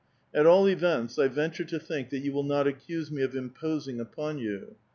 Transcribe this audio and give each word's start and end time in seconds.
At 0.33 0.47
all 0.47 0.67
events, 0.67 1.19
I 1.19 1.27
venture 1.27 1.63
to 1.65 1.77
think 1.79 2.09
that 2.09 2.21
you 2.23 2.33
will 2.33 2.41
not 2.41 2.65
accuse 2.65 3.11
me 3.11 3.21
of 3.21 3.35
imposing 3.35 3.97
npon 3.99 4.39
you. 4.41 4.77